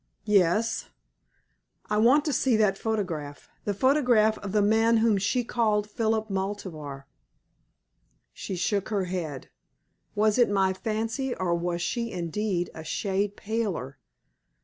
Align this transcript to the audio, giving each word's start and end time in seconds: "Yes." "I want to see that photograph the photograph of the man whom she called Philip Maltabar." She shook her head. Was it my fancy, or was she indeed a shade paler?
"Yes." 0.25 0.89
"I 1.87 1.99
want 1.99 2.25
to 2.25 2.33
see 2.33 2.57
that 2.57 2.75
photograph 2.75 3.47
the 3.65 3.73
photograph 3.75 4.39
of 4.39 4.51
the 4.51 4.63
man 4.63 4.97
whom 4.97 5.19
she 5.19 5.43
called 5.43 5.87
Philip 5.87 6.27
Maltabar." 6.27 7.05
She 8.33 8.55
shook 8.55 8.89
her 8.89 9.03
head. 9.05 9.51
Was 10.15 10.39
it 10.39 10.49
my 10.49 10.73
fancy, 10.73 11.35
or 11.35 11.53
was 11.53 11.83
she 11.83 12.11
indeed 12.11 12.71
a 12.73 12.83
shade 12.83 13.37
paler? 13.37 13.99